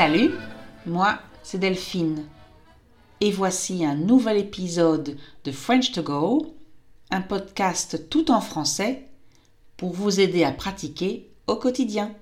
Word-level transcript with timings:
Salut, 0.00 0.30
moi 0.86 1.18
c'est 1.42 1.58
Delphine. 1.58 2.24
Et 3.20 3.30
voici 3.30 3.84
un 3.84 3.94
nouvel 3.94 4.38
épisode 4.38 5.18
de 5.44 5.52
French 5.52 5.92
to 5.92 6.02
Go, 6.02 6.54
un 7.10 7.20
podcast 7.20 8.08
tout 8.08 8.30
en 8.30 8.40
français 8.40 9.06
pour 9.76 9.92
vous 9.92 10.18
aider 10.18 10.42
à 10.42 10.52
pratiquer 10.52 11.28
au 11.46 11.56
quotidien. 11.56 12.14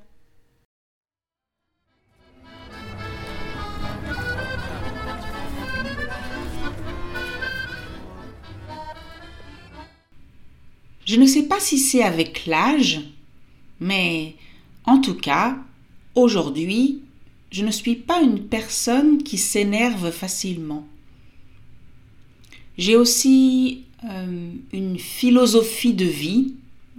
Je 11.05 11.15
ne 11.15 11.27
sais 11.27 11.45
pas 11.45 11.61
si 11.61 11.79
c'est 11.79 12.03
avec 12.03 12.45
l'âge, 12.47 13.03
mais 13.79 14.35
en 14.85 15.01
tout 15.01 15.15
cas, 15.15 15.57
aujourd'hui, 16.17 17.05
je 17.51 17.65
ne 17.65 17.71
suis 17.71 17.97
pas 17.97 18.21
une 18.21 18.45
personne 18.45 19.23
qui 19.23 19.39
s'énerve 19.39 20.11
facilement. 20.11 20.87
J'ai 22.77 22.97
aussi 22.97 23.85
euh, 24.05 24.53
une 24.73 24.99
philosophie 24.99 25.95
de 25.95 26.05
vie, 26.05 26.55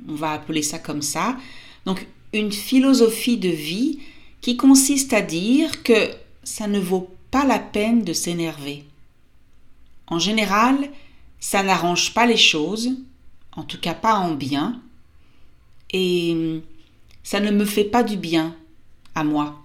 on 0.07 0.15
va 0.15 0.31
appeler 0.31 0.63
ça 0.63 0.79
comme 0.79 1.01
ça, 1.01 1.37
donc 1.85 2.05
une 2.33 2.51
philosophie 2.51 3.37
de 3.37 3.49
vie 3.49 3.99
qui 4.41 4.57
consiste 4.57 5.13
à 5.13 5.21
dire 5.21 5.83
que 5.83 6.11
ça 6.43 6.67
ne 6.67 6.79
vaut 6.79 7.09
pas 7.31 7.45
la 7.45 7.59
peine 7.59 8.03
de 8.03 8.13
s'énerver. 8.13 8.83
En 10.07 10.19
général, 10.19 10.89
ça 11.39 11.63
n'arrange 11.63 12.13
pas 12.13 12.25
les 12.25 12.37
choses, 12.37 12.91
en 13.55 13.63
tout 13.63 13.79
cas 13.79 13.93
pas 13.93 14.15
en 14.15 14.33
bien, 14.33 14.81
et 15.91 16.61
ça 17.23 17.39
ne 17.39 17.51
me 17.51 17.65
fait 17.65 17.83
pas 17.83 18.03
du 18.03 18.17
bien 18.17 18.55
à 19.15 19.23
moi. 19.23 19.61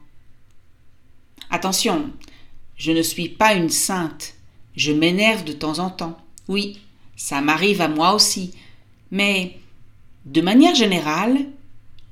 Attention, 1.55 2.11
je 2.77 2.91
ne 2.91 3.01
suis 3.01 3.29
pas 3.29 3.55
une 3.55 3.69
sainte, 3.69 4.35
je 4.75 4.91
m'énerve 4.91 5.45
de 5.45 5.53
temps 5.53 5.79
en 5.79 5.89
temps. 5.89 6.19
Oui, 6.49 6.81
ça 7.15 7.41
m'arrive 7.43 7.81
à 7.81 7.87
moi 7.87 8.13
aussi, 8.13 8.53
mais 9.13 9.57
de 10.27 10.41
manière 10.41 10.75
générale, 10.75 11.47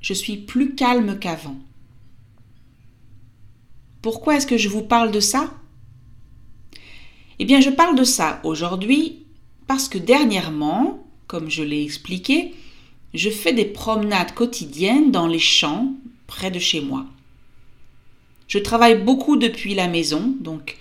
je 0.01 0.15
suis 0.15 0.37
plus 0.37 0.77
calme 0.77 1.19
qu'avant. 1.19 1.57
Pourquoi 4.01 4.37
est-ce 4.37 4.47
que 4.47 4.59
je 4.59 4.69
vous 4.69 4.83
parle 4.83 5.11
de 5.11 5.19
ça? 5.19 5.53
Eh 7.41 7.45
bien, 7.45 7.61
je 7.61 7.71
parle 7.71 7.99
de 7.99 8.05
ça 8.05 8.41
aujourd'hui 8.45 9.25
parce 9.67 9.89
que 9.89 9.99
dernièrement, 9.99 11.05
comme 11.27 11.51
je 11.51 11.65
l'ai 11.65 11.83
expliqué, 11.83 12.55
je 13.13 13.29
fais 13.29 13.53
des 13.53 13.65
promenades 13.65 14.35
quotidiennes 14.35 15.11
dans 15.11 15.27
les 15.27 15.41
champs 15.41 15.93
près 16.29 16.53
de 16.53 16.61
chez 16.61 16.81
moi. 16.81 17.07
Je 18.53 18.59
travaille 18.59 18.99
beaucoup 18.99 19.39
depuis 19.39 19.75
la 19.75 19.89
maison, 19.89 20.35
donc 20.39 20.77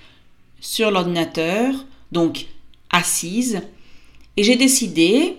sur 0.59 0.91
l'ordinateur, 0.91 1.73
donc 2.11 2.47
assise, 2.89 3.61
et 4.35 4.43
j'ai 4.43 4.57
décidé, 4.57 5.37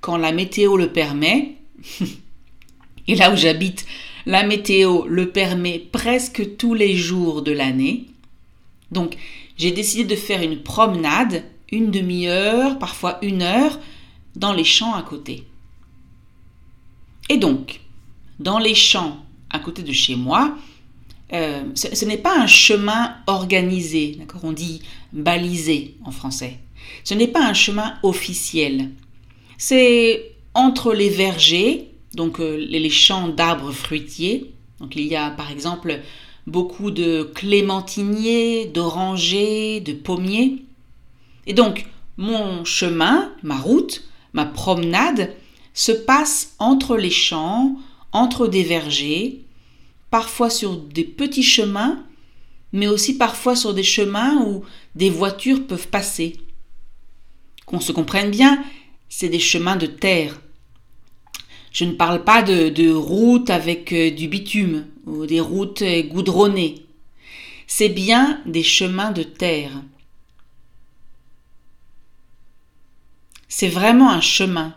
quand 0.00 0.16
la 0.16 0.30
météo 0.30 0.76
le 0.76 0.92
permet, 0.92 1.56
et 3.08 3.16
là 3.16 3.32
où 3.32 3.36
j'habite, 3.36 3.84
la 4.26 4.44
météo 4.44 5.06
le 5.08 5.30
permet 5.30 5.80
presque 5.80 6.56
tous 6.56 6.74
les 6.74 6.94
jours 6.94 7.42
de 7.42 7.50
l'année, 7.50 8.06
donc 8.92 9.16
j'ai 9.56 9.72
décidé 9.72 10.04
de 10.04 10.14
faire 10.14 10.42
une 10.42 10.62
promenade, 10.62 11.42
une 11.72 11.90
demi-heure, 11.90 12.78
parfois 12.78 13.18
une 13.22 13.42
heure, 13.42 13.80
dans 14.36 14.52
les 14.52 14.62
champs 14.62 14.94
à 14.94 15.02
côté. 15.02 15.42
Et 17.28 17.38
donc, 17.38 17.80
dans 18.38 18.60
les 18.60 18.76
champs 18.76 19.26
à 19.50 19.58
côté 19.58 19.82
de 19.82 19.92
chez 19.92 20.14
moi, 20.14 20.56
euh, 21.32 21.62
ce, 21.74 22.04
n'est 22.04 22.18
pas 22.18 22.36
un 22.38 22.46
chemin 22.46 23.14
organisé, 23.26 24.18
On 24.42 24.52
dit 24.52 24.82
balisé 25.12 25.94
en 26.04 26.10
français. 26.10 26.58
Ce 27.04 27.14
n'est 27.14 27.28
pas 27.28 27.44
un 27.44 27.54
chemin 27.54 27.94
officiel. 28.02 28.90
C'est 29.56 30.32
entre 30.54 30.92
les 30.92 31.08
vergers, 31.08 31.90
donc 32.14 32.40
euh, 32.40 32.56
les 32.56 32.90
champs 32.90 33.28
d'arbres 33.28 33.72
fruitiers. 33.72 34.52
Donc 34.80 34.96
il 34.96 35.06
y 35.06 35.14
a 35.14 35.30
par 35.30 35.52
exemple 35.52 36.00
beaucoup 36.46 36.90
de 36.90 37.30
clémentiniers, 37.34 38.66
d'orangers, 38.66 39.80
de 39.80 39.92
pommiers. 39.92 40.64
Et 41.46 41.52
donc 41.52 41.86
mon 42.16 42.64
chemin, 42.64 43.32
ma 43.42 43.56
route, 43.56 44.04
ma 44.32 44.46
promenade 44.46 45.32
se 45.74 45.92
passe 45.92 46.54
entre 46.58 46.96
les 46.96 47.10
champs, 47.10 47.76
entre 48.12 48.48
des 48.48 48.64
vergers, 48.64 49.40
parfois 50.10 50.50
sur 50.50 50.76
des 50.76 51.04
petits 51.04 51.42
chemins, 51.42 52.04
mais 52.72 52.88
aussi 52.88 53.16
parfois 53.16 53.56
sur 53.56 53.74
des 53.74 53.82
chemins 53.82 54.42
où 54.44 54.64
des 54.94 55.10
voitures 55.10 55.66
peuvent 55.66 55.88
passer. 55.88 56.36
Qu'on 57.66 57.80
se 57.80 57.92
comprenne 57.92 58.30
bien, 58.30 58.62
c'est 59.08 59.28
des 59.28 59.40
chemins 59.40 59.76
de 59.76 59.86
terre. 59.86 60.40
Je 61.72 61.84
ne 61.84 61.92
parle 61.92 62.24
pas 62.24 62.42
de, 62.42 62.92
routes 62.92 63.50
avec 63.50 63.92
euh, 63.92 64.10
du 64.10 64.26
bitume 64.26 64.86
ou 65.06 65.26
des 65.26 65.40
routes 65.40 65.82
euh, 65.82 66.02
goudronnées. 66.02 66.86
C'est 67.68 67.88
bien 67.88 68.40
des 68.46 68.64
chemins 68.64 69.12
de 69.12 69.22
terre. 69.22 69.70
C'est 73.48 73.68
vraiment 73.68 74.10
un 74.10 74.20
chemin. 74.20 74.74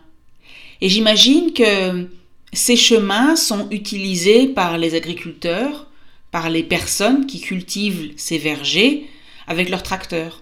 Et 0.82 0.90
j'imagine 0.90 1.54
que 1.54 2.08
ces 2.54 2.76
chemins 2.76 3.36
sont 3.36 3.70
utilisés 3.72 4.48
par 4.48 4.78
les 4.78 4.96
agriculteurs, 4.96 5.88
par 6.32 6.50
les 6.50 6.64
personnes 6.64 7.26
qui 7.26 7.42
cultivent 7.42 8.14
ces 8.18 8.38
vergers 8.38 9.10
avec 9.48 9.70
leurs 9.70 9.84
tracteurs. 9.84 10.42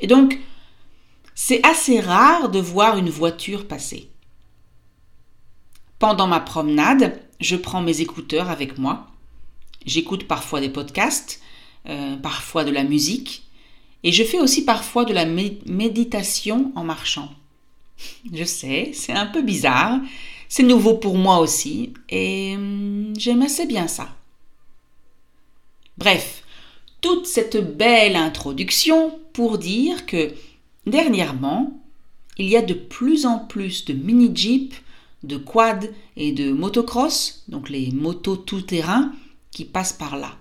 Et 0.00 0.06
donc, 0.06 0.38
c'est 1.34 1.64
assez 1.66 2.00
rare 2.00 2.50
de 2.50 2.58
voir 2.58 2.98
une 2.98 3.10
voiture 3.10 3.66
passer. 3.66 4.08
Pendant 5.98 6.26
ma 6.26 6.40
promenade, 6.40 7.20
je 7.40 7.56
prends 7.56 7.80
mes 7.80 8.00
écouteurs 8.00 8.50
avec 8.50 8.78
moi. 8.78 9.08
J'écoute 9.86 10.26
parfois 10.26 10.60
des 10.60 10.68
podcasts, 10.68 11.40
euh, 11.88 12.16
parfois 12.16 12.64
de 12.64 12.70
la 12.70 12.84
musique, 12.84 13.44
et 14.04 14.12
je 14.12 14.24
fais 14.24 14.38
aussi 14.38 14.64
parfois 14.64 15.04
de 15.04 15.12
la 15.12 15.26
méditation 15.26 16.72
en 16.74 16.84
marchant. 16.84 17.30
Je 18.32 18.44
sais, 18.44 18.90
c'est 18.94 19.12
un 19.12 19.26
peu 19.26 19.42
bizarre, 19.42 20.00
c'est 20.52 20.64
nouveau 20.64 20.92
pour 20.92 21.16
moi 21.16 21.38
aussi 21.38 21.94
et 22.10 22.56
hum, 22.56 23.14
j'aime 23.16 23.40
assez 23.40 23.64
bien 23.64 23.88
ça. 23.88 24.14
Bref, 25.96 26.42
toute 27.00 27.24
cette 27.24 27.56
belle 27.78 28.16
introduction 28.16 29.18
pour 29.32 29.56
dire 29.56 30.04
que 30.04 30.34
dernièrement, 30.84 31.82
il 32.36 32.50
y 32.50 32.58
a 32.58 32.60
de 32.60 32.74
plus 32.74 33.24
en 33.24 33.38
plus 33.38 33.86
de 33.86 33.94
mini-jeeps, 33.94 34.76
de 35.22 35.38
quads 35.38 35.88
et 36.18 36.32
de 36.32 36.52
motocross, 36.52 37.44
donc 37.48 37.70
les 37.70 37.90
motos 37.90 38.36
tout-terrain, 38.36 39.10
qui 39.52 39.64
passent 39.64 39.94
par 39.94 40.18
là. 40.18 40.36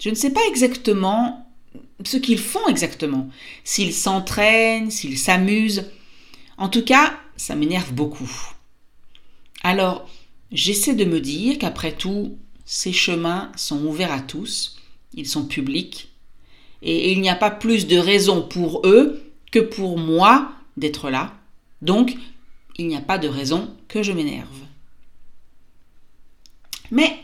Je 0.00 0.10
ne 0.10 0.16
sais 0.16 0.30
pas 0.30 0.44
exactement 0.48 1.46
ce 2.04 2.16
qu'ils 2.16 2.40
font 2.40 2.66
exactement, 2.66 3.28
s'ils 3.62 3.94
s'entraînent, 3.94 4.90
s'ils 4.90 5.18
s'amusent. 5.18 5.92
En 6.58 6.68
tout 6.68 6.84
cas, 6.84 7.21
ça 7.36 7.54
m'énerve 7.54 7.92
beaucoup. 7.92 8.30
Alors, 9.62 10.08
j'essaie 10.50 10.94
de 10.94 11.04
me 11.04 11.20
dire 11.20 11.58
qu'après 11.58 11.92
tout, 11.92 12.36
ces 12.64 12.92
chemins 12.92 13.52
sont 13.56 13.84
ouverts 13.84 14.12
à 14.12 14.20
tous, 14.20 14.78
ils 15.14 15.28
sont 15.28 15.44
publics, 15.44 16.10
et 16.82 17.12
il 17.12 17.20
n'y 17.20 17.28
a 17.28 17.36
pas 17.36 17.50
plus 17.50 17.86
de 17.86 17.96
raison 17.96 18.42
pour 18.42 18.86
eux 18.86 19.22
que 19.50 19.60
pour 19.60 19.98
moi 19.98 20.52
d'être 20.76 21.10
là. 21.10 21.38
Donc, 21.80 22.16
il 22.76 22.88
n'y 22.88 22.96
a 22.96 23.00
pas 23.00 23.18
de 23.18 23.28
raison 23.28 23.76
que 23.88 24.02
je 24.02 24.12
m'énerve. 24.12 24.48
Mais, 26.90 27.20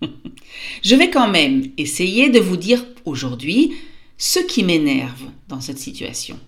je 0.82 0.94
vais 0.94 1.10
quand 1.10 1.28
même 1.28 1.70
essayer 1.76 2.30
de 2.30 2.40
vous 2.40 2.56
dire 2.56 2.84
aujourd'hui 3.04 3.74
ce 4.16 4.38
qui 4.38 4.62
m'énerve 4.62 5.30
dans 5.48 5.60
cette 5.60 5.78
situation. 5.78 6.38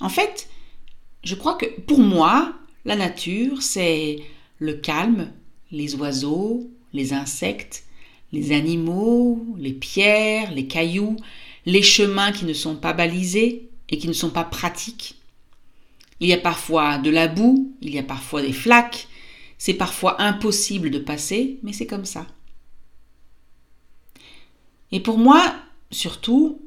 En 0.00 0.08
fait, 0.08 0.48
je 1.22 1.34
crois 1.34 1.54
que 1.54 1.66
pour 1.82 2.00
moi, 2.00 2.54
la 2.84 2.96
nature, 2.96 3.62
c'est 3.62 4.18
le 4.58 4.74
calme, 4.74 5.32
les 5.70 5.94
oiseaux, 5.96 6.70
les 6.92 7.12
insectes, 7.12 7.84
les 8.32 8.52
animaux, 8.52 9.44
les 9.58 9.72
pierres, 9.72 10.52
les 10.52 10.66
cailloux, 10.66 11.16
les 11.66 11.82
chemins 11.82 12.32
qui 12.32 12.44
ne 12.44 12.52
sont 12.52 12.76
pas 12.76 12.92
balisés 12.92 13.68
et 13.88 13.98
qui 13.98 14.08
ne 14.08 14.12
sont 14.12 14.30
pas 14.30 14.44
pratiques. 14.44 15.16
Il 16.20 16.28
y 16.28 16.32
a 16.32 16.38
parfois 16.38 16.98
de 16.98 17.10
la 17.10 17.28
boue, 17.28 17.74
il 17.80 17.94
y 17.94 17.98
a 17.98 18.02
parfois 18.02 18.42
des 18.42 18.52
flaques, 18.52 19.08
c'est 19.58 19.74
parfois 19.74 20.20
impossible 20.22 20.90
de 20.90 20.98
passer, 20.98 21.58
mais 21.62 21.72
c'est 21.72 21.86
comme 21.86 22.04
ça. 22.04 22.26
Et 24.92 25.00
pour 25.00 25.18
moi, 25.18 25.54
surtout, 25.90 26.60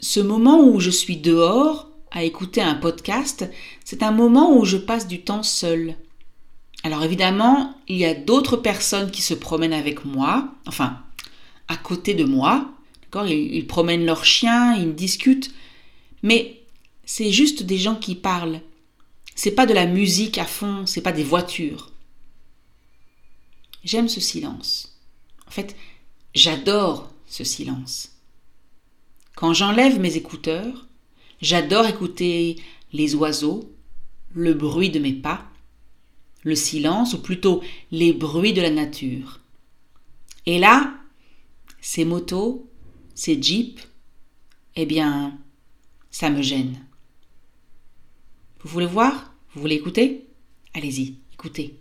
ce 0.00 0.20
moment 0.20 0.64
où 0.64 0.80
je 0.80 0.90
suis 0.90 1.16
dehors, 1.16 1.91
à 2.12 2.22
écouter 2.22 2.60
un 2.60 2.74
podcast, 2.74 3.48
c'est 3.84 4.02
un 4.02 4.12
moment 4.12 4.56
où 4.56 4.64
je 4.64 4.76
passe 4.76 5.08
du 5.08 5.22
temps 5.22 5.42
seul. 5.42 5.96
Alors 6.84 7.02
évidemment, 7.02 7.74
il 7.88 7.96
y 7.96 8.04
a 8.04 8.14
d'autres 8.14 8.56
personnes 8.56 9.10
qui 9.10 9.22
se 9.22 9.34
promènent 9.34 9.72
avec 9.72 10.04
moi, 10.04 10.52
enfin, 10.66 11.00
à 11.68 11.76
côté 11.76 12.14
de 12.14 12.24
moi. 12.24 12.70
D'accord 13.02 13.26
ils, 13.26 13.66
promènent 13.66 14.04
leurs 14.04 14.24
chiens, 14.24 14.74
ils 14.74 14.94
discutent. 14.94 15.54
Mais 16.22 16.62
c'est 17.04 17.32
juste 17.32 17.62
des 17.62 17.78
gens 17.78 17.96
qui 17.96 18.14
parlent. 18.14 18.60
C'est 19.34 19.52
pas 19.52 19.66
de 19.66 19.74
la 19.74 19.86
musique 19.86 20.38
à 20.38 20.44
fond, 20.44 20.84
c'est 20.86 21.00
pas 21.00 21.12
des 21.12 21.24
voitures. 21.24 21.92
J'aime 23.84 24.08
ce 24.08 24.20
silence. 24.20 24.98
En 25.46 25.50
fait, 25.50 25.74
j'adore 26.34 27.10
ce 27.26 27.42
silence. 27.42 28.10
Quand 29.34 29.54
j'enlève 29.54 29.98
mes 29.98 30.16
écouteurs, 30.16 30.86
j'adore 31.42 31.86
écouter 31.86 32.56
les 32.92 33.14
oiseaux, 33.14 33.70
le 34.34 34.54
bruit 34.54 34.90
de 34.90 34.98
mes 34.98 35.12
pas, 35.12 35.44
le 36.44 36.54
silence, 36.54 37.12
ou 37.14 37.20
plutôt 37.20 37.62
les 37.90 38.12
bruits 38.12 38.54
de 38.54 38.62
la 38.62 38.70
nature. 38.70 39.40
Et 40.46 40.58
là, 40.58 40.94
ces 41.80 42.04
motos, 42.04 42.68
ces 43.14 43.40
jeeps, 43.40 43.86
eh 44.76 44.86
bien, 44.86 45.38
ça 46.10 46.30
me 46.30 46.42
gêne. 46.42 46.84
Vous 48.62 48.70
voulez 48.70 48.86
voir? 48.86 49.34
Vous 49.54 49.60
voulez 49.60 49.76
écouter? 49.76 50.26
Allez-y, 50.74 51.16
écoutez. 51.34 51.78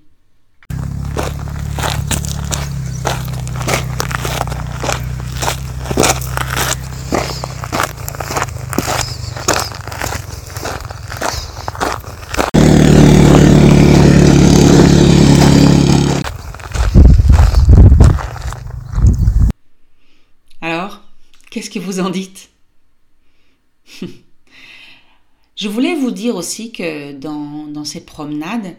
Alors, 20.63 21.01
que 21.71 21.79
vous 21.79 21.99
en 21.99 22.09
dites 22.11 22.49
Je 25.55 25.67
voulais 25.67 25.95
vous 25.95 26.11
dire 26.11 26.35
aussi 26.35 26.71
que 26.71 27.13
dans, 27.13 27.67
dans 27.67 27.85
ces 27.85 28.05
promenades, 28.05 28.75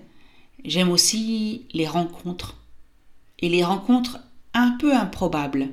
j'aime 0.64 0.90
aussi 0.90 1.66
les 1.72 1.86
rencontres. 1.86 2.56
Et 3.38 3.48
les 3.48 3.64
rencontres 3.64 4.20
un 4.54 4.76
peu 4.78 4.94
improbables. 4.94 5.68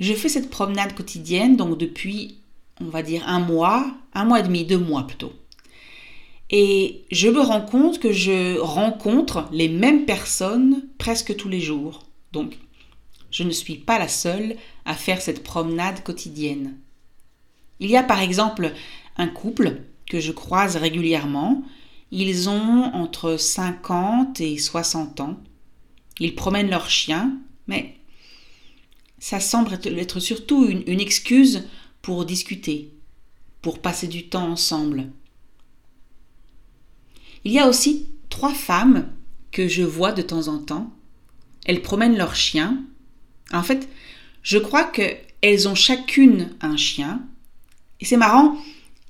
Je 0.00 0.14
fais 0.14 0.28
cette 0.28 0.50
promenade 0.50 0.94
quotidienne 0.94 1.56
donc 1.56 1.78
depuis, 1.78 2.38
on 2.80 2.86
va 2.86 3.02
dire, 3.02 3.22
un 3.26 3.40
mois, 3.40 3.94
un 4.14 4.24
mois 4.24 4.40
et 4.40 4.42
demi, 4.42 4.64
deux 4.64 4.78
mois 4.78 5.06
plutôt. 5.06 5.32
Et 6.50 7.04
je 7.10 7.28
me 7.28 7.40
rends 7.40 7.62
compte 7.62 7.98
que 7.98 8.12
je 8.12 8.58
rencontre 8.58 9.48
les 9.52 9.68
mêmes 9.68 10.04
personnes 10.04 10.84
presque 10.98 11.34
tous 11.36 11.48
les 11.48 11.60
jours. 11.60 12.04
Donc, 12.32 12.58
je 13.30 13.42
ne 13.42 13.50
suis 13.50 13.76
pas 13.76 13.98
la 13.98 14.08
seule 14.08 14.56
à 14.84 14.94
faire 14.94 15.20
cette 15.20 15.42
promenade 15.42 16.02
quotidienne. 16.02 16.76
Il 17.80 17.90
y 17.90 17.96
a 17.96 18.02
par 18.02 18.20
exemple 18.20 18.72
un 19.16 19.28
couple 19.28 19.82
que 20.08 20.20
je 20.20 20.32
croise 20.32 20.76
régulièrement. 20.76 21.62
Ils 22.10 22.48
ont 22.48 22.84
entre 22.94 23.36
50 23.36 24.40
et 24.40 24.58
60 24.58 25.20
ans. 25.20 25.40
Ils 26.20 26.34
promènent 26.34 26.70
leur 26.70 26.90
chien, 26.90 27.38
mais 27.66 27.96
ça 29.18 29.40
semble 29.40 29.78
être 29.84 30.20
surtout 30.20 30.66
une, 30.66 31.00
excuse 31.00 31.68
pour 32.02 32.24
discuter, 32.24 32.92
pour 33.62 33.78
passer 33.78 34.08
du 34.08 34.28
temps 34.28 34.50
ensemble. 34.50 35.10
Il 37.44 37.52
y 37.52 37.58
a 37.58 37.68
aussi 37.68 38.08
trois 38.28 38.52
femmes 38.52 39.08
que 39.50 39.68
je 39.68 39.82
vois 39.82 40.12
de 40.12 40.22
temps 40.22 40.48
en 40.48 40.58
temps. 40.58 40.92
Elles 41.64 41.82
promènent 41.82 42.16
leur 42.16 42.34
chien. 42.34 42.84
En 43.52 43.62
fait, 43.62 43.88
je 44.42 44.58
crois 44.58 44.84
qu'elles 44.84 45.68
ont 45.68 45.74
chacune 45.74 46.54
un 46.60 46.76
chien. 46.76 47.22
Et 48.00 48.04
c'est 48.04 48.16
marrant, 48.16 48.56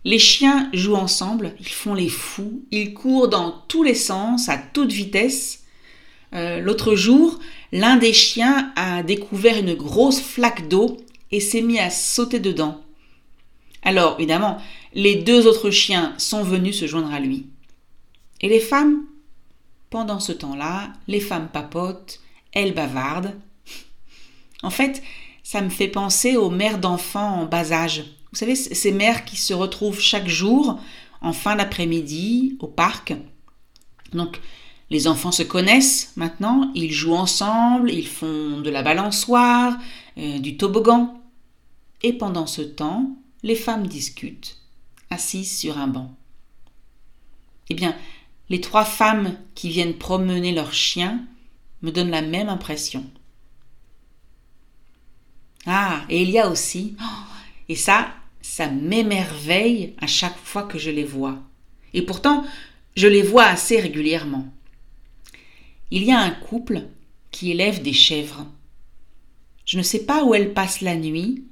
les 0.04 0.18
chiens 0.18 0.68
jouent 0.72 0.96
ensemble, 0.96 1.54
ils 1.60 1.68
font 1.68 1.94
les 1.94 2.08
fous, 2.08 2.64
ils 2.70 2.92
courent 2.92 3.28
dans 3.28 3.52
tous 3.68 3.82
les 3.82 3.94
sens, 3.94 4.48
à 4.48 4.58
toute 4.58 4.92
vitesse. 4.92 5.64
Euh, 6.34 6.60
L'autre 6.60 6.94
jour, 6.94 7.38
l'un 7.72 7.96
des 7.96 8.12
chiens 8.12 8.72
a 8.76 9.02
découvert 9.02 9.58
une 9.58 9.74
grosse 9.74 10.20
flaque 10.20 10.68
d'eau 10.68 10.98
et 11.30 11.40
s'est 11.40 11.62
mis 11.62 11.78
à 11.78 11.90
sauter 11.90 12.40
dedans. 12.40 12.82
Alors, 13.82 14.16
évidemment, 14.18 14.58
les 14.94 15.16
deux 15.16 15.46
autres 15.46 15.70
chiens 15.70 16.14
sont 16.18 16.42
venus 16.42 16.78
se 16.78 16.86
joindre 16.86 17.12
à 17.12 17.20
lui. 17.20 17.46
Et 18.40 18.48
les 18.48 18.60
femmes? 18.60 19.04
Pendant 19.90 20.20
ce 20.20 20.32
temps-là, 20.32 20.92
les 21.06 21.20
femmes 21.20 21.48
papotent, 21.52 22.20
elles 22.52 22.74
bavardent. 22.74 23.34
En 24.62 24.70
fait, 24.70 25.02
ça 25.42 25.60
me 25.60 25.70
fait 25.70 25.88
penser 25.88 26.36
aux 26.36 26.50
mères 26.50 26.78
d'enfants 26.78 27.40
en 27.40 27.46
bas 27.46 27.72
âge. 27.72 28.04
Vous 28.32 28.38
savez, 28.38 28.54
ces 28.54 28.92
mères 28.92 29.24
qui 29.24 29.36
se 29.36 29.52
retrouvent 29.52 30.00
chaque 30.00 30.28
jour 30.28 30.80
en 31.20 31.32
fin 31.32 31.56
d'après-midi 31.56 32.56
au 32.60 32.66
parc. 32.66 33.14
Donc, 34.12 34.40
les 34.90 35.06
enfants 35.06 35.32
se 35.32 35.42
connaissent 35.42 36.12
maintenant, 36.16 36.70
ils 36.74 36.92
jouent 36.92 37.14
ensemble, 37.14 37.90
ils 37.90 38.06
font 38.06 38.60
de 38.60 38.70
la 38.70 38.82
balançoire, 38.82 39.78
euh, 40.18 40.38
du 40.38 40.56
toboggan. 40.56 41.20
Et 42.02 42.12
pendant 42.12 42.46
ce 42.46 42.62
temps, 42.62 43.16
les 43.42 43.54
femmes 43.54 43.86
discutent, 43.86 44.58
assises 45.10 45.58
sur 45.58 45.78
un 45.78 45.86
banc. 45.86 46.14
Eh 47.70 47.74
bien, 47.74 47.96
les 48.50 48.60
trois 48.60 48.84
femmes 48.84 49.36
qui 49.54 49.70
viennent 49.70 49.96
promener 49.96 50.52
leurs 50.52 50.74
chiens 50.74 51.20
me 51.80 51.90
donnent 51.90 52.10
la 52.10 52.22
même 52.22 52.48
impression. 52.48 53.04
Ah, 55.66 56.04
et 56.08 56.22
il 56.22 56.30
y 56.30 56.38
a 56.38 56.48
aussi, 56.48 56.96
et 57.68 57.76
ça, 57.76 58.12
ça 58.40 58.68
m'émerveille 58.68 59.94
à 60.00 60.06
chaque 60.06 60.36
fois 60.36 60.64
que 60.64 60.78
je 60.78 60.90
les 60.90 61.04
vois. 61.04 61.38
Et 61.94 62.02
pourtant, 62.02 62.44
je 62.96 63.06
les 63.06 63.22
vois 63.22 63.44
assez 63.44 63.78
régulièrement. 63.80 64.52
Il 65.90 66.04
y 66.04 66.12
a 66.12 66.18
un 66.18 66.30
couple 66.30 66.82
qui 67.30 67.50
élève 67.50 67.82
des 67.82 67.92
chèvres. 67.92 68.46
Je 69.64 69.78
ne 69.78 69.82
sais 69.82 70.04
pas 70.04 70.24
où 70.24 70.34
elles 70.34 70.52
passent 70.52 70.80
la 70.80 70.96
nuit, 70.96 71.44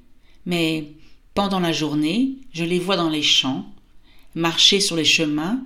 mais 0.44 0.92
pendant 1.34 1.60
la 1.60 1.72
journée, 1.72 2.36
je 2.52 2.64
les 2.64 2.78
vois 2.78 2.96
dans 2.96 3.08
les 3.08 3.22
champs, 3.22 3.72
marcher 4.34 4.80
sur 4.80 4.96
les 4.96 5.04
chemins, 5.04 5.62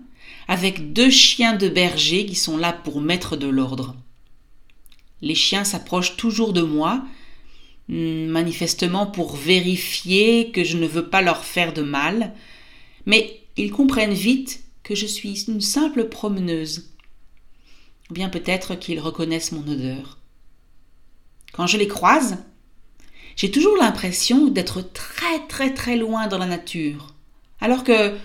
avec 0.46 0.92
deux 0.92 1.10
chiens 1.10 1.54
de 1.54 1.68
berger 1.68 2.26
qui 2.26 2.34
sont 2.34 2.58
là 2.58 2.72
pour 2.72 3.00
mettre 3.00 3.36
de 3.36 3.46
l'ordre. 3.46 3.96
Les 5.22 5.34
chiens 5.34 5.64
s'approchent 5.64 6.16
toujours 6.16 6.52
de 6.52 6.62
moi, 6.62 7.02
manifestement 7.88 9.06
pour 9.06 9.36
vérifier 9.36 10.50
que 10.50 10.64
je 10.64 10.76
ne 10.76 10.86
veux 10.86 11.08
pas 11.08 11.22
leur 11.22 11.44
faire 11.44 11.72
de 11.72 11.82
mal, 11.82 12.32
mais 13.06 13.40
ils 13.56 13.70
comprennent 13.70 14.14
vite 14.14 14.64
que 14.82 14.94
je 14.94 15.06
suis 15.06 15.44
une 15.48 15.60
simple 15.60 16.08
promeneuse. 16.08 16.90
Bien 18.10 18.28
peut-être 18.28 18.74
qu'ils 18.74 19.00
reconnaissent 19.00 19.52
mon 19.52 19.66
odeur. 19.66 20.18
Quand 21.52 21.66
je 21.66 21.78
les 21.78 21.88
croise, 21.88 22.38
j'ai 23.36 23.50
toujours 23.50 23.76
l'impression 23.76 24.48
d'être 24.48 24.82
très 24.92 25.46
très 25.46 25.72
très 25.72 25.96
loin 25.96 26.26
dans 26.26 26.38
la 26.38 26.46
nature, 26.46 27.14
alors 27.60 27.84
que 27.84 28.16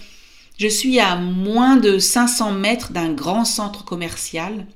je 0.58 0.68
suis 0.68 1.00
à 1.00 1.16
moins 1.16 1.78
de 1.78 2.00
500 2.00 2.52
mètres 2.54 2.92
d'un 2.92 3.14
grand 3.14 3.46
centre 3.46 3.86
commercial 3.86 4.68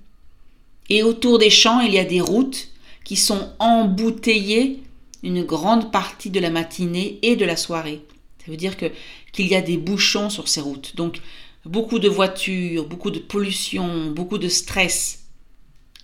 et 0.90 1.04
autour 1.04 1.40
des 1.40 1.50
champs 1.50 1.82
il 1.82 1.94
y 1.94 2.00
a 2.00 2.06
des 2.06 2.22
routes 2.22 2.70
qui 3.04 3.16
sont 3.16 3.54
embouteillées 3.60 4.84
une 5.24 5.44
grande 5.44 5.92
partie 5.92 6.30
de 6.30 6.40
la 6.40 6.50
matinée 6.50 7.20
et 7.22 7.36
de 7.36 7.46
la 7.46 7.56
soirée. 7.56 8.02
Ça 8.40 8.52
veut 8.52 8.58
dire 8.58 8.78
que 8.78 8.92
qu'il 9.32 9.48
y 9.48 9.56
a 9.56 9.62
des 9.62 9.78
bouchons 9.78 10.30
sur 10.30 10.48
ces 10.48 10.62
routes. 10.62 10.96
Donc 10.96 11.22
beaucoup 11.66 12.00
de 12.00 12.10
voitures, 12.10 12.88
beaucoup 12.88 13.10
de 13.10 13.20
pollution, 13.20 14.12
beaucoup 14.12 14.38
de 14.38 14.50
stress. 14.50 15.26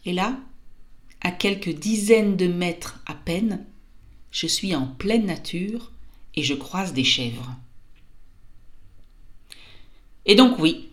Et 0.05 0.13
là, 0.13 0.37
à 1.21 1.31
quelques 1.31 1.69
dizaines 1.69 2.37
de 2.37 2.47
mètres 2.47 2.99
à 3.05 3.13
peine, 3.13 3.65
je 4.31 4.47
suis 4.47 4.75
en 4.75 4.87
pleine 4.87 5.25
nature 5.25 5.91
et 6.35 6.43
je 6.43 6.53
croise 6.53 6.93
des 6.93 7.03
chèvres. 7.03 7.55
Et 10.25 10.35
donc 10.35 10.59
oui, 10.59 10.89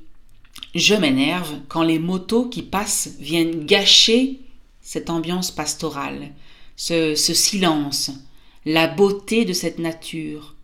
je 0.74 0.94
m'énerve 0.94 1.60
quand 1.68 1.82
les 1.82 1.98
motos 1.98 2.48
qui 2.48 2.62
passent 2.62 3.16
viennent 3.20 3.66
gâcher 3.66 4.40
cette 4.86 5.10
ambiance 5.10 5.50
pastorale, 5.50 6.32
ce, 6.76 7.16
ce 7.16 7.34
silence, 7.34 8.12
la 8.64 8.86
beauté 8.86 9.44
de 9.44 9.52
cette 9.52 9.80
nature, 9.80 10.54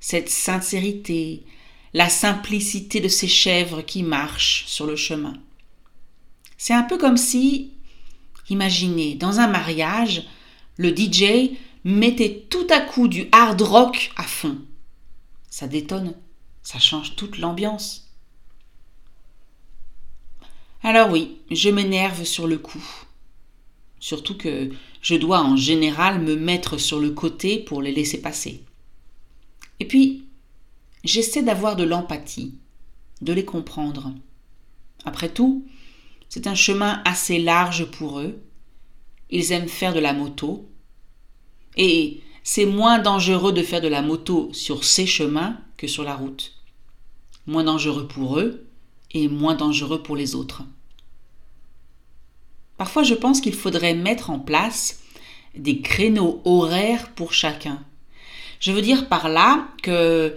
cette 0.00 0.28
sincérité, 0.28 1.44
la 1.94 2.08
simplicité 2.08 2.98
de 2.98 3.06
ces 3.06 3.28
chèvres 3.28 3.82
qui 3.82 4.02
marchent 4.02 4.64
sur 4.66 4.84
le 4.84 4.96
chemin. 4.96 5.34
C'est 6.56 6.74
un 6.74 6.82
peu 6.82 6.98
comme 6.98 7.16
si, 7.16 7.70
imaginez, 8.50 9.14
dans 9.14 9.38
un 9.38 9.46
mariage, 9.46 10.26
le 10.76 10.88
DJ 10.88 11.52
mettait 11.84 12.46
tout 12.50 12.66
à 12.70 12.80
coup 12.80 13.06
du 13.06 13.28
hard 13.30 13.62
rock 13.62 14.10
à 14.16 14.24
fond. 14.24 14.58
Ça 15.50 15.68
détonne, 15.68 16.14
ça 16.64 16.80
change 16.80 17.14
toute 17.14 17.38
l'ambiance. 17.38 18.10
Alors 20.82 21.10
oui, 21.12 21.38
je 21.52 21.70
m'énerve 21.70 22.24
sur 22.24 22.48
le 22.48 22.58
coup. 22.58 22.84
Surtout 24.00 24.36
que 24.36 24.70
je 25.02 25.14
dois 25.14 25.40
en 25.40 25.56
général 25.56 26.20
me 26.20 26.36
mettre 26.36 26.78
sur 26.78 27.00
le 27.00 27.10
côté 27.10 27.58
pour 27.58 27.82
les 27.82 27.92
laisser 27.92 28.20
passer. 28.20 28.62
Et 29.80 29.86
puis, 29.86 30.24
j'essaie 31.04 31.42
d'avoir 31.42 31.76
de 31.76 31.84
l'empathie, 31.84 32.54
de 33.20 33.32
les 33.32 33.44
comprendre. 33.44 34.12
Après 35.04 35.28
tout, 35.28 35.66
c'est 36.28 36.46
un 36.46 36.54
chemin 36.54 37.02
assez 37.04 37.38
large 37.38 37.86
pour 37.86 38.20
eux. 38.20 38.40
Ils 39.30 39.52
aiment 39.52 39.68
faire 39.68 39.94
de 39.94 40.00
la 40.00 40.12
moto. 40.12 40.68
Et 41.76 42.20
c'est 42.42 42.66
moins 42.66 42.98
dangereux 42.98 43.52
de 43.52 43.62
faire 43.62 43.80
de 43.80 43.88
la 43.88 44.02
moto 44.02 44.50
sur 44.52 44.84
ces 44.84 45.06
chemins 45.06 45.58
que 45.76 45.86
sur 45.86 46.04
la 46.04 46.14
route. 46.14 46.54
Moins 47.46 47.64
dangereux 47.64 48.08
pour 48.08 48.38
eux 48.38 48.66
et 49.12 49.28
moins 49.28 49.54
dangereux 49.54 50.02
pour 50.02 50.16
les 50.16 50.34
autres. 50.34 50.64
Parfois, 52.78 53.02
je 53.02 53.14
pense 53.14 53.40
qu'il 53.40 53.54
faudrait 53.54 53.94
mettre 53.94 54.30
en 54.30 54.38
place 54.38 55.00
des 55.56 55.80
créneaux 55.80 56.40
horaires 56.44 57.10
pour 57.14 57.32
chacun. 57.32 57.82
Je 58.60 58.72
veux 58.72 58.82
dire 58.82 59.08
par 59.08 59.28
là 59.28 59.68
que 59.82 60.36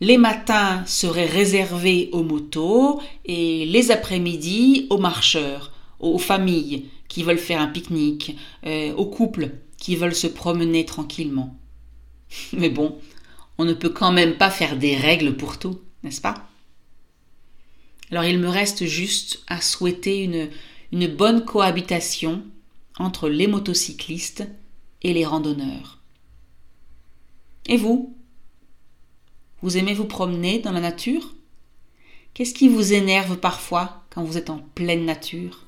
les 0.00 0.18
matins 0.18 0.84
seraient 0.86 1.26
réservés 1.26 2.10
aux 2.12 2.22
motos 2.22 3.00
et 3.24 3.64
les 3.66 3.90
après-midi 3.90 4.86
aux 4.90 4.98
marcheurs, 4.98 5.72
aux 5.98 6.18
familles 6.18 6.86
qui 7.08 7.22
veulent 7.22 7.38
faire 7.38 7.60
un 7.60 7.66
pique-nique, 7.66 8.36
euh, 8.66 8.92
aux 8.94 9.06
couples 9.06 9.50
qui 9.78 9.96
veulent 9.96 10.14
se 10.14 10.26
promener 10.26 10.84
tranquillement. 10.84 11.56
Mais 12.52 12.68
bon, 12.68 12.98
on 13.56 13.64
ne 13.64 13.72
peut 13.72 13.88
quand 13.88 14.12
même 14.12 14.36
pas 14.36 14.50
faire 14.50 14.76
des 14.76 14.94
règles 14.94 15.36
pour 15.36 15.58
tout, 15.58 15.80
n'est-ce 16.02 16.20
pas? 16.20 16.48
Alors 18.10 18.24
il 18.24 18.38
me 18.38 18.48
reste 18.48 18.84
juste 18.86 19.42
à 19.48 19.60
souhaiter 19.60 20.22
une, 20.22 20.48
une 20.92 21.06
bonne 21.06 21.44
cohabitation 21.44 22.44
entre 22.98 23.28
les 23.28 23.46
motocyclistes 23.46 24.48
et 25.02 25.12
les 25.12 25.24
randonneurs. 25.24 26.00
Et 27.66 27.76
vous? 27.76 28.16
Vous 29.62 29.76
aimez 29.76 29.94
vous 29.94 30.06
promener 30.06 30.58
dans 30.58 30.72
la 30.72 30.80
nature? 30.80 31.34
Qu'est-ce 32.34 32.54
qui 32.54 32.68
vous 32.68 32.92
énerve 32.92 33.36
parfois 33.36 34.04
quand 34.10 34.24
vous 34.24 34.38
êtes 34.38 34.50
en 34.50 34.58
pleine 34.58 35.04
nature? 35.04 35.67